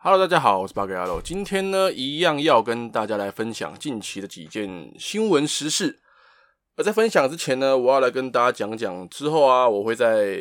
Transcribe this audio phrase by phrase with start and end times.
[0.00, 1.20] Hello，大家好，我是巴格亚罗。
[1.20, 5.98] 今天呢，一样要跟大家来分享近期的几件新闻时事。
[6.76, 10.38] 而在分享之前呢，我要来跟大家讲讲之后啊，我会在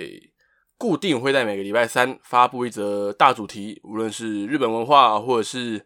[0.78, 5.83] 固定会在每个礼拜三发布一则大主题，无论是日本文化，或者是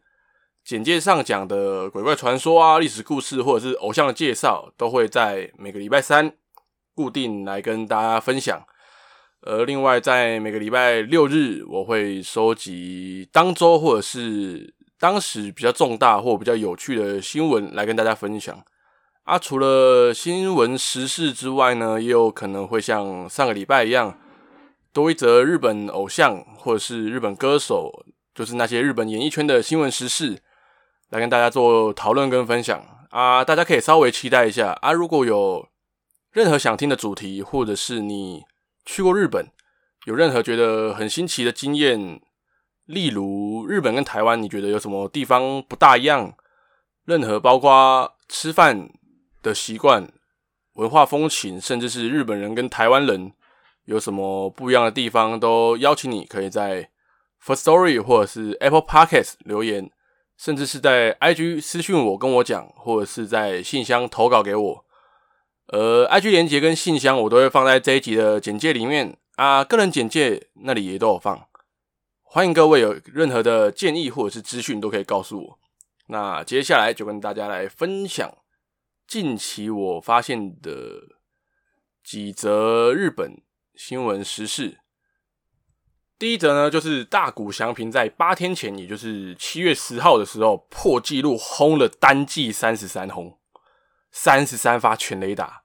[0.66, 6.36] 简介上讲的鬼怪传说啊、历史故事，或者是偶像的介绍，都会在每个礼拜三
[6.94, 8.62] 固定来跟大家分享。
[9.44, 18.64] 而另外，在每个礼拜六日，我会收集当周或者是当时比较重大或比较有趣的新闻来跟大家分享。
[19.24, 24.16] 啊，除了新闻时事之外呢，也有可能会像上个礼拜一样，
[24.94, 30.40] 多一则日本偶像或者是日本歌手，就是那些日本演艺圈的新闻时事，
[31.10, 32.80] 来跟大家做讨论跟分享。
[33.10, 34.78] 啊，大家可以稍微期待一下。
[34.82, 35.68] 啊，如果有
[36.32, 38.44] 任何想听的主题，或者是你
[38.86, 39.52] 去过日本，
[40.06, 42.22] 有任何觉得很新奇的经验，
[42.86, 46.36] 例如日本跟台湾，你觉得有什么地方不大一样？
[47.06, 48.90] 任何包括吃饭
[49.42, 50.12] 的习惯、
[50.74, 53.34] 文化风情，甚至是日本人跟台湾人
[53.86, 56.90] 有什么不一样的地方，都邀请你可以在
[57.44, 59.90] Firstory 或者是 Apple Podcast 留言，
[60.38, 64.86] 甚至是在 IG 私讯我跟我讲，或者是在信箱投稿给我。
[65.72, 71.48] 呃，IG 连接跟信箱我都会放在这一集的简介里面啊，个人简介那里也都有放。
[72.24, 75.60] 欢迎各位有任何的建议或者是资讯都可以告诉我。
[76.08, 78.38] 那接下来就跟大家来分享
[79.08, 80.72] 近期我发现的
[82.04, 83.42] 几则日本
[83.74, 84.80] 新闻时事。
[86.20, 93.40] 第一则呢，就是大谷翔平在八天前，也就是七月十号的时候破纪录轰了单季三十三轰，
[94.12, 95.61] 三十三发全垒打。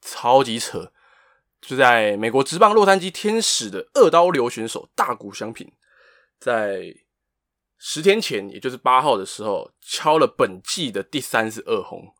[0.00, 0.92] 超级扯！
[1.60, 5.72] 就在美国职棒洛杉矶天使的二刀流选手大谷翔平，
[6.38, 6.94] 在
[7.78, 12.14] 十天前，也就是八号的时候，敲了本季的第三十二轰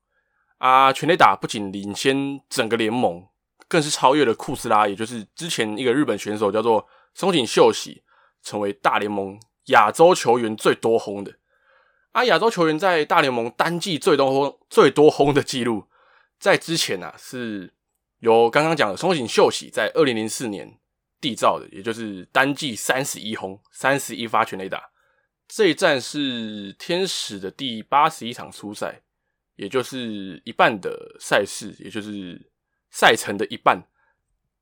[0.58, 0.92] 啊！
[0.92, 3.28] 全垒打不仅领先整个联盟，
[3.68, 8.02] 更是超越了库斯拉，也就是之前一个日本选手叫做松井秀喜，
[8.42, 11.36] 成为大联盟亚洲球员最多轰的
[12.12, 12.24] 啊！
[12.24, 15.84] 亚洲球员在大联盟单季最多轰最多轰的记录，
[16.38, 17.72] 在之前啊是。
[18.20, 20.78] 由刚刚讲的松井秀喜在二零零四年
[21.20, 24.90] 缔造的，也就是单季三十一轰、三十一发全垒打。
[25.46, 29.02] 这一战是天使的第八十一场出赛，
[29.56, 32.50] 也就是一半的赛事，也就是
[32.90, 33.86] 赛程的一半，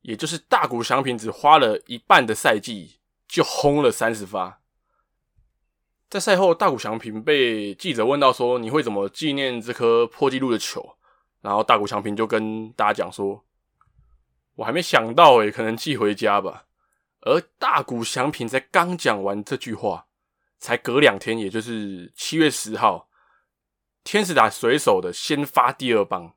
[0.02, 2.98] 也就是大谷翔平只花了一半的赛季
[3.28, 4.60] 就轰了三十发。
[6.10, 10.96] 在赛后，大谷翔平被记者问到说：“你会怎么纪念这颗破纪录的球？”
[11.44, 13.44] 然后大谷翔平就跟大家讲说
[14.56, 16.64] ：“我还没想到诶，可能寄回家吧。”
[17.20, 20.06] 而大谷翔平在刚讲完这句话，
[20.58, 23.10] 才隔两天，也就是七月十号，
[24.02, 26.32] 天使打水手的先发第二棒，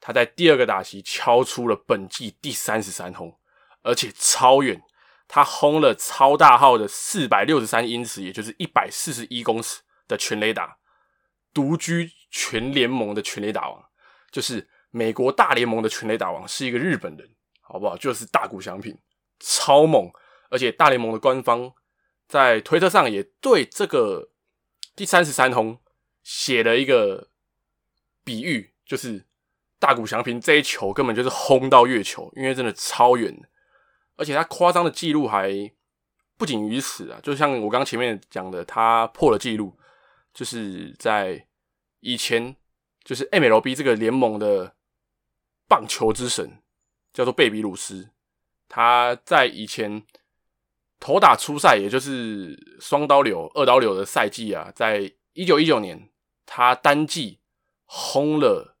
[0.00, 3.38] 他在第二个打席敲出了本季第三十三轰，
[3.82, 4.82] 而且超远，
[5.28, 10.78] 他轰了超大号的四百六十三英尺，也就是一百四十一公尺的全垒打，
[11.54, 13.87] 独居全联盟的全垒打王。
[14.30, 17.28] 就是美国大联盟的全垒打王是一个日本人，
[17.60, 17.96] 好不好？
[17.96, 18.96] 就是大谷翔平，
[19.40, 20.10] 超猛！
[20.50, 21.72] 而且大联盟的官方
[22.26, 24.30] 在推特上也对这个
[24.94, 25.78] 第三十三轰
[26.22, 27.30] 写了一个
[28.24, 29.24] 比喻，就是
[29.78, 33.34] 大谷翔平这一球根本就是轰到月球，因为真的超远。
[34.16, 35.70] 而且他夸张的记录还
[36.36, 39.78] 不仅于此啊，就像我刚刚前面讲的，他破了记录，
[40.34, 41.46] 就是在
[42.00, 42.56] 以前。
[43.08, 44.74] 就是 MLB 这个联盟的
[45.66, 46.60] 棒球之神，
[47.10, 48.10] 叫做贝比鲁斯。
[48.68, 50.02] 他在以前
[51.00, 56.10] 投打初赛，也就是双刀流、二刀流的赛季啊，在一九一九年，
[56.44, 57.40] 他单季
[57.86, 58.76] 轰了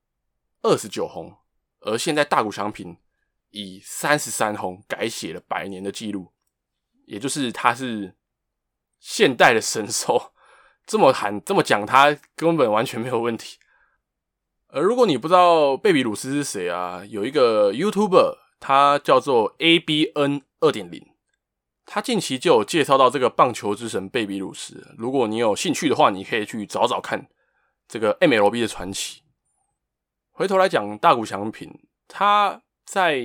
[0.60, 1.34] 二十九轰，
[1.80, 2.98] 而现在大谷翔平
[3.48, 6.34] 以三十三轰改写了百年的记录，
[7.06, 8.14] 也就是他是
[9.00, 10.34] 现代的神兽。
[10.84, 13.56] 这么喊、这么讲，他根本完全没有问题。
[14.70, 21.06] 而如果你不知道贝比鲁斯是谁啊，有一个 YouTuber，他叫做 ABN 二点零，
[21.86, 24.94] 他近期就有介绍到这个棒球之神贝比鲁斯。
[24.98, 27.28] 如果你有兴趣的话，你可以去找找看
[27.88, 29.22] 这个 MLB 的传奇。
[30.32, 33.18] 回头来讲大谷翔平，他在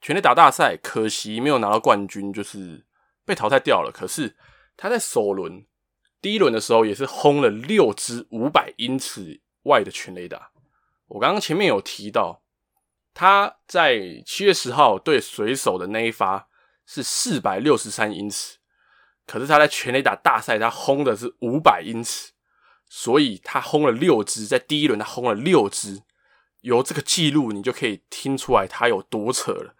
[0.00, 2.86] 全垒打大赛可惜没有拿到冠军，就是
[3.24, 3.90] 被淘汰掉了。
[3.92, 4.36] 可是
[4.76, 5.66] 他在首轮
[6.22, 10.52] 第一轮的时候，也是轰了六支五百英尺外的全垒打。
[11.08, 12.42] 我刚刚前面有提到，
[13.12, 16.48] 他在七月十号对水手的那一发
[16.86, 18.58] 是四百六十三英尺，
[19.26, 22.32] 可是他在全垒打大赛，他轰的是五百英尺，
[22.88, 26.02] 所以他轰了六支，在第一轮他轰了六支，
[26.62, 29.74] 由这个记录你就可以听出来他有多扯了。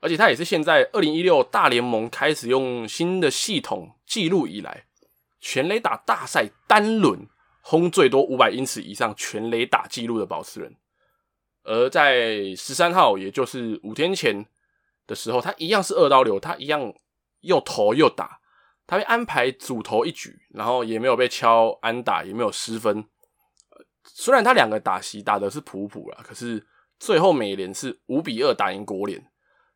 [0.00, 4.84] 而且他也是现在二零一六大联盟开始用新的系统记录以来，
[5.40, 7.26] 全垒打大赛单轮
[7.70, 10.74] 轰最多五百英尺以上全垒打纪录的保持人。
[11.64, 14.46] 而在十三号，也就是五天前
[15.06, 16.94] 的时候，他一样是二刀流，他一样
[17.40, 18.40] 又投又打，
[18.86, 23.04] 他被安排主投一局，然后也没有被敲安打，也没有失分。
[24.02, 26.66] 虽然他两个打席打的是普普啦，可是
[26.98, 29.30] 最后美联是五比二打赢国联。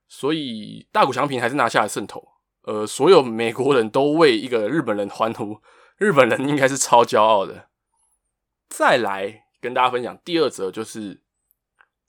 [0.09, 2.27] 所以大谷翔平还是拿下了胜投，
[2.63, 5.61] 呃，所有美国人都为一个日本人欢呼，
[5.99, 7.69] 日本人应该是超骄傲的。
[8.75, 11.21] 再来跟大家分享第二则，就是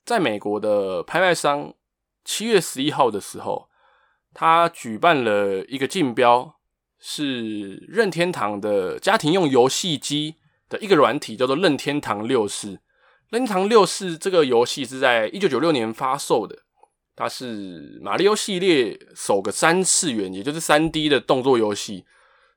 [0.02, 1.74] 在美国的拍卖商
[2.24, 3.68] 七月十一号的时候，
[4.32, 6.56] 他举办了一个竞标，
[6.98, 10.36] 是任天堂的家庭用游戏机
[10.70, 12.80] 的一个软体，叫做任天堂六世。
[13.28, 16.62] 任天堂六世这个游戏是在一九九六年发售的。
[17.14, 22.06] 它是马里奥系列首个三次元，也就是三 D 的动作游戏，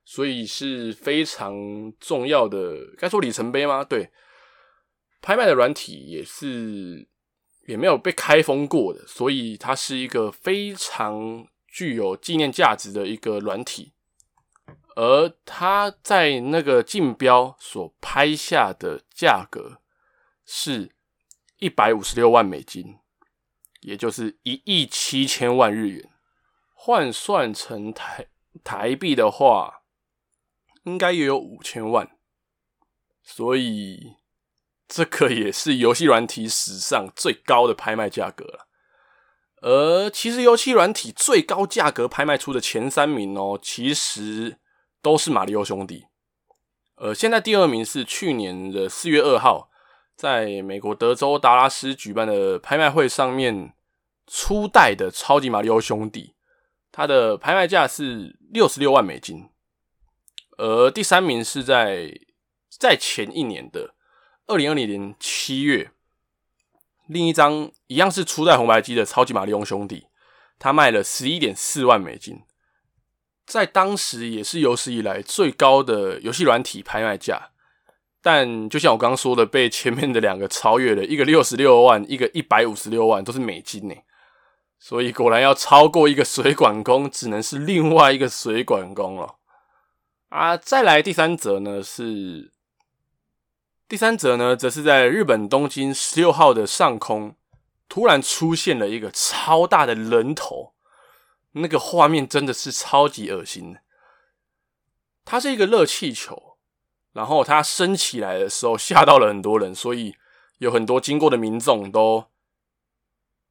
[0.10, 3.84] 所以是非常重要的，该说里程碑吗？
[3.84, 4.10] 对，
[5.22, 7.06] 拍卖的软体也是
[7.66, 13.92] 也没有被开封过的，所以它是一个非常具有纪念价值的一个软体。
[14.96, 19.82] 而它在那个竞标所拍下的价格
[20.46, 20.96] 是
[21.60, 22.98] 一百五十六万美金。
[23.82, 26.10] 也就是一亿七千万日元，
[26.74, 28.28] 换算成台
[28.64, 29.82] 台币的话，
[30.88, 32.10] 应该也有五千万，
[33.22, 34.16] 所以
[34.88, 38.68] 这个也是游戏软体史上最高的拍卖价格了。
[39.62, 44.58] 而其实游戏软体最高价格拍卖出的前三名哦，其实
[45.02, 46.06] 都是马里奥兄弟。
[46.96, 49.70] 呃，现在第二名是去年的四月二号，
[50.16, 53.74] 在美国德州达拉斯举办的拍卖会上面。
[54.30, 56.36] 初代的超级马里奥兄弟，
[56.92, 59.48] 它的拍卖价是六十六万美金，
[60.58, 62.12] 而第三名是在
[62.70, 63.96] 在前一年的
[64.48, 65.92] 二零二零年七月，
[67.08, 70.08] 另一张一样是初代红白机的超级马里奥兄弟，
[70.60, 72.42] 它卖了十一点四万美金，
[73.46, 77.52] 在当时也是有史以来最高的游戏软体拍卖价，
[78.22, 83.96] 但就像我刚刚说的，被前面的两个超越了，一个六十六万，一个一百五十六万，都是美金呢。
[84.80, 89.36] 所以果然要超过一个水管工，只能是另外一个水管工了
[90.30, 90.58] 啊！
[90.58, 92.52] 再来第三则呢是
[93.88, 97.38] 第三则呢，则是在日本东京十六号的上空，
[97.88, 100.74] 突然出现了一个超大的人头，
[101.54, 103.78] 那个画面真的是超级恶心。
[105.24, 106.58] 它是一个热气球，
[107.14, 110.16] 然后它升起来的时候吓到了很多人，所以
[110.58, 112.26] 有很多经过的民众都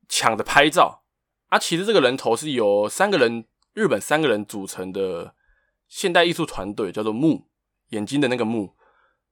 [0.09, 1.05] 抢着拍照。
[1.49, 5.35] 啊，其实这个人头是由三个人，日本三个人组成的
[5.89, 7.49] 现代艺术团队，叫做木，
[7.91, 8.75] 眼睛的那个木。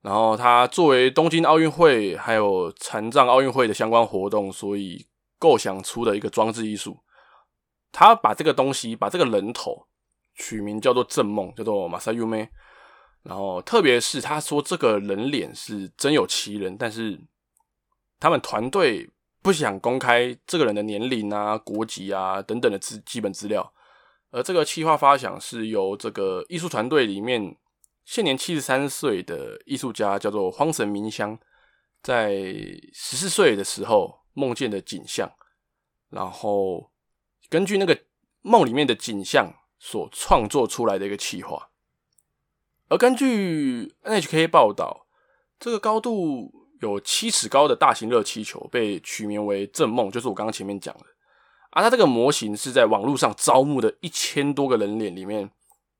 [0.01, 5.07] 然后他作为东京奥运会还有残障奥运会的相关活动，所以
[5.39, 6.99] 构想出的一个装置艺术。
[7.91, 9.87] 他把这个东西，把这个人头
[10.35, 12.49] 取名叫做正梦，叫做马萨优美。
[13.23, 17.21] 然后特别是他说这个人脸是真有其人，但是
[18.19, 19.11] 他们团队。
[19.45, 23.75] 不想公开这个人的年龄啊、国籍啊等等的资基本资料，
[24.35, 27.57] 而这个企划发想是由这个艺术团队里面
[28.05, 31.39] 现年七十三岁的艺术家叫做荒神明香，
[32.03, 32.35] 在
[32.93, 35.33] 十四岁的时候梦见的景象，
[36.11, 36.91] 然后
[37.49, 37.97] 根据那个
[38.43, 41.71] 梦里面的景象所创作出来的一个企划，
[42.89, 45.07] 而根据 NHK 报道，
[45.61, 46.65] 这个高度。
[46.81, 51.07] 有七尺高的大型热气球被取名为“正梦”，就是我刚刚前面讲的。
[51.75, 55.51] 啊、它这个模型是在网络上招募的一千多个人脸里面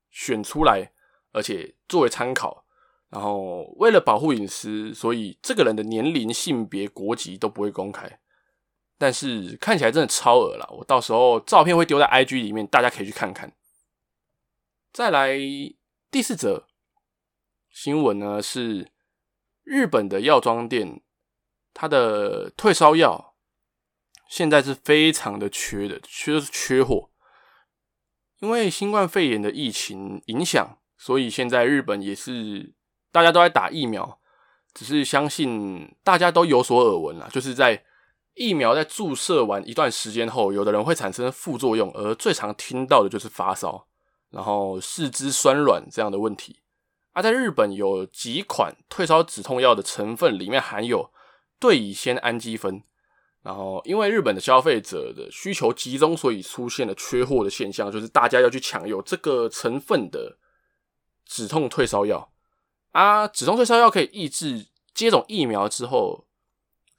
[0.09, 0.91] 选出来，
[1.31, 2.65] 而且作为参考。
[3.09, 8.19] 然后为了保护隐私，所以这个人的年龄、性别、国籍都不会公开。
[8.97, 13.53] 但是看起来真的超恶了，我到时候照片会丢在 IG 里面，大家可以去看看。
[14.91, 15.37] 再来
[16.09, 16.67] 第四则
[17.69, 18.91] 新闻呢是。
[19.67, 21.01] 日本的药妆店，
[21.73, 23.34] 它的退烧药
[24.27, 27.09] 现在是非常的缺的，缺是缺货。
[28.39, 32.73] 因为新冠肺炎的疫情影响，所以现在日本也是
[33.11, 34.19] 大家都在打疫苗。
[34.73, 37.85] 只是相信大家都有所耳闻啦，就是在
[38.33, 43.87] 疫苗在注射完一段时间后，有的人会产生副作用，而最常听到的就是发烧。
[44.31, 46.59] 然后四肢酸软这样的问题。
[47.13, 51.09] 啊、在日本有几款退烧止痛药的成分里面含有
[51.57, 52.83] 对乙酰氨基酚，
[53.45, 60.39] 然后因为日本的消费者的需求集中，所以出现了缺货的现象，就是大家要去抢有这个成分的
[61.23, 62.31] 止痛退烧药。
[62.91, 66.25] 啊，止痛退烧药可以抑制接种疫苗之后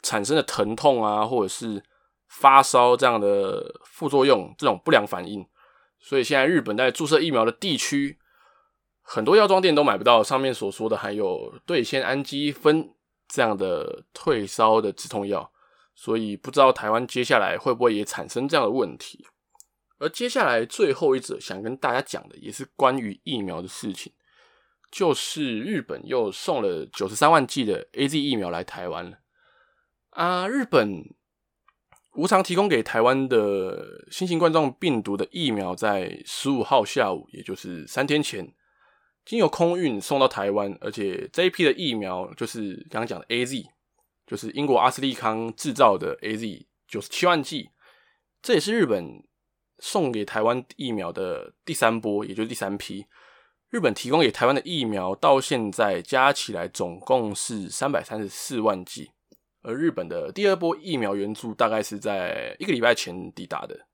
[0.02, 1.82] 产生的疼痛啊，或者是
[2.28, 5.44] 发烧这样的副作用，这种不良反应。
[5.98, 8.18] 所以现在日本在注射疫苗的地区。
[9.08, 12.92] 很多药妆店都买不到上面所说的含有对酰氨基酚
[13.28, 15.48] 这样的退烧的止痛药，
[15.96, 19.26] 所以不知道台湾接下来会不会也产生这样的问题。
[19.98, 24.12] 而接下来最后一则想跟大家讲的也是关于疫苗的事情，
[24.92, 29.18] 就是日本又送了九十三万剂的 AZ 疫苗来台湾了。
[30.10, 31.02] 啊，日本
[32.12, 38.54] 无偿提供给台湾的新型冠状病毒的疫苗，在十五号下午，也就是三天前。
[39.24, 43.64] 经由空运送到台湾，而且这一批的疫苗就是刚刚讲的 AZ，
[44.26, 47.70] 就是英国阿斯利康制造的 AZ，九十七万剂，
[48.42, 49.22] 这也是日本
[49.78, 53.06] 送给台湾疫苗的第三波，也就是第三批。
[53.70, 59.10] 日本提供给台湾的疫苗到现在加起来总共是三百三十四万剂，
[59.62, 63.86] 而日本的第二波疫苗援助大概是在一个礼拜前抵达的。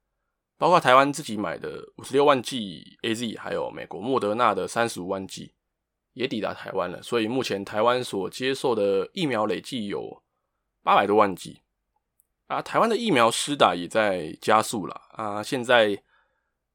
[0.59, 5.55] 包括台湾自己买的五十六万剂 AZ，还有美国莫德纳的三十五万剂，
[6.13, 7.03] 也抵达台湾了。
[7.03, 10.23] 所以目前台湾所接受的疫苗累计有
[10.83, 11.61] 八百多万剂
[12.47, 12.61] 啊。
[12.61, 15.43] 台湾的疫苗施打也在加速了啊。
[15.43, 16.03] 现在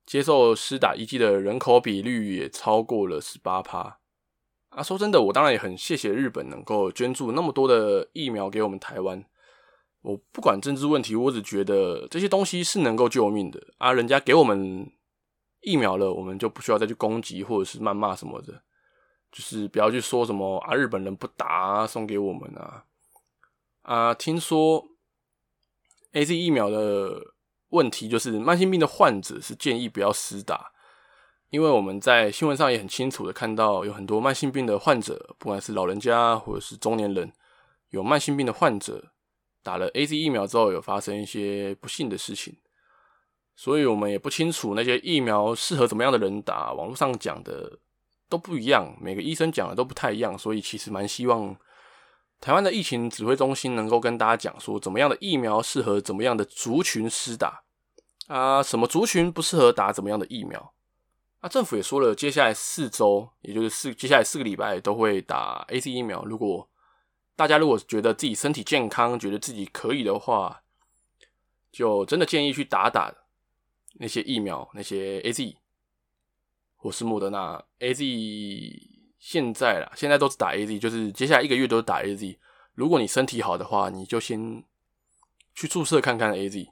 [0.05, 3.99] 接受施打一剂的人口比率也超过了十八趴
[4.69, 4.83] 啊。
[4.83, 9.25] 说真的，我当然也很谢谢日本能够捐助那么多的疫苗给我们台湾。
[10.01, 13.91] 我不管政治问题，我只觉得这些东西是能够救命的啊！
[13.91, 14.89] 人家给我们
[15.61, 18.63] 疫苗了，我们就不需要再去攻击或者是谩骂什么的，
[19.31, 22.85] 就是不要去说什么啊，日本人不打啊，送给我们啊
[23.83, 24.13] 啊！
[24.13, 24.87] 听说
[26.13, 27.33] AZ 疫苗的
[27.69, 30.71] 问题就是慢性病的患者是建议不要施打，
[31.49, 37.31] 因为我们在新闻上也很清楚的看到有很多慢性病的患者，不管是老人家或者是中年人，
[37.89, 39.11] 有慢性病的患者。
[39.63, 42.57] 打了 AZ 疫苗之后，有发生一些不幸的事情，
[43.53, 46.71] 所以我们也不清楚那些疫苗适合怎么样的人打。
[46.71, 47.77] 网络上讲的
[48.29, 51.55] 都不一样，每个医生讲的都不太一样，所以其实蛮希望
[52.39, 57.63] 台湾的疫情指挥中心能够跟大家讲说，怎么样的疫苗适合怎么样的族群施打
[58.27, 60.73] 啊，什么族群不适合打怎么样的疫苗。
[61.39, 66.25] 啊，政府也说了，接下来四周，也就是四接下来四个礼拜都会打 AZ 疫苗。
[66.25, 66.67] 如果
[67.35, 70.63] 大家如果觉得自己身体健康，觉得自己可以的话，
[71.71, 73.13] 就真的建议去打打
[73.99, 75.55] 那些疫苗，那些 AZ
[76.79, 77.63] 我是莫德纳。
[77.79, 78.81] AZ
[79.19, 82.37] 现在啦，现在都是打 AZ，就是接下来一个月都是打 AZ。
[82.73, 84.63] 如果你身体好的话，你就先
[85.55, 86.69] 去注射看看 AZ。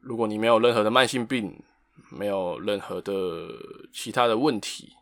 [0.00, 1.62] 如果你没有任何的慢性病，
[2.10, 3.48] 没有任何的
[3.92, 4.94] 其他的问题，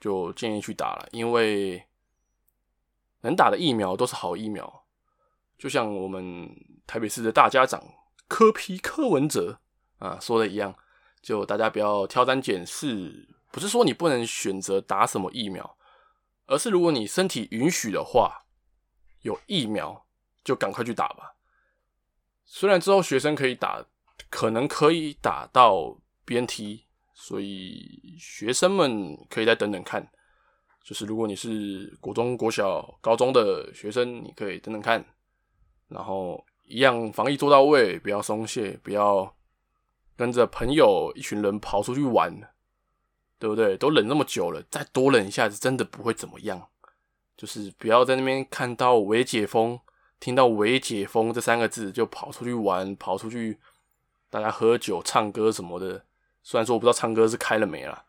[0.00, 1.84] 就建议去打了，因为。
[3.24, 4.82] 能打的疫苗都是好疫苗，
[5.56, 6.50] 就像我们
[6.88, 7.80] 台北市的大家长
[8.26, 9.60] 柯皮柯文哲
[10.00, 10.74] 啊说的一样，
[11.22, 15.76] 就大家不要挑三拣四，不是说你不能选择打什么疫苗，
[16.46, 18.44] 而是如果你身体允许的话，
[19.22, 20.04] 有疫苗
[20.42, 21.36] 就赶快去打吧。
[22.44, 23.86] 虽然之后学生可以打，
[24.28, 26.80] 可能可以打到 BNT，
[27.14, 30.10] 所以学生们可以再等等看。
[30.84, 35.02] 就是如果你是国中、国小、高中的学生，你可以等等看，
[35.86, 39.32] 然后一样防疫做到位，不要松懈，不要
[40.16, 42.32] 跟着朋友一群人跑出去玩，
[43.38, 43.76] 对不对？
[43.76, 46.68] 都忍那么久了，再多忍一下子，真的不会怎么样。
[47.36, 49.80] 就是不要在那边看到“微解封”，
[50.20, 53.58] 听到“微解封”这三个字就跑出去玩，跑出去
[54.30, 56.04] 大家喝酒、唱歌什么的。
[56.42, 58.04] 虽然说我不知道唱歌是开了没啦，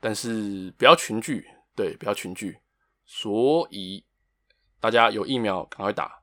[0.00, 1.46] 但是不要群聚。
[1.74, 2.58] 对，不要群聚，
[3.06, 4.04] 所以
[4.78, 6.20] 大家有疫苗赶快打。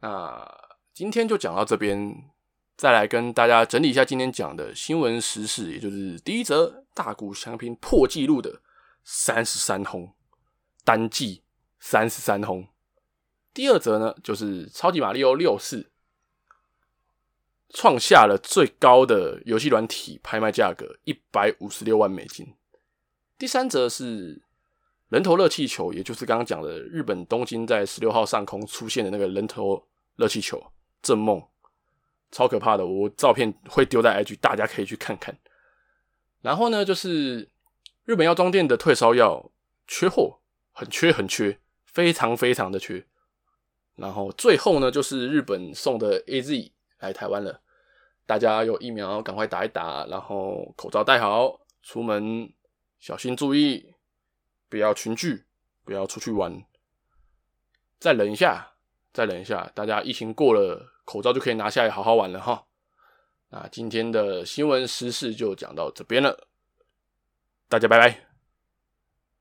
[0.00, 0.46] 那
[0.92, 2.30] 今天就讲到这边，
[2.76, 8.60] 再来跟大家整理一下今天讲的新闻时事，也就是第一则大谷翔平破纪录的
[9.04, 10.12] 三十三轰，
[10.84, 11.42] 单季
[11.78, 12.66] 三十三轰。
[13.52, 15.90] 第二则呢，就是超级玛利欧六四
[17.70, 22.54] 创下了最高的游戏软体拍卖价格，一百五十六万美金。
[23.38, 24.42] 第三则是
[25.08, 31.40] 人头热气球，也就是刚刚讲的日本东京在十六号上空出现的那个人头热气球，正梦，
[32.34, 35.38] 超可怕的，我照片会丢在 IG，大家可以去看看。
[36.42, 37.48] 然后呢，就是
[38.04, 39.52] 日本药妆店的退烧药
[39.86, 40.40] 缺货，
[40.72, 43.06] 很缺很缺，非常非常的缺。
[43.94, 47.60] 然后最后呢，就是日本送的 AZ 来台湾了，
[48.26, 52.52] 大家有疫苗赶快打一打，然后口罩戴好，出门
[52.98, 53.94] 小心注意，
[54.68, 55.44] 不要群聚，
[55.84, 56.64] 不要出去玩，
[58.00, 58.72] 再忍一下，
[59.12, 62.66] 再忍一下，大家疫情过了，口罩就可以拿下来好好玩了哈。
[63.50, 66.48] 那今天的新闻时事就讲到这边了，
[67.68, 68.23] 大家拜拜。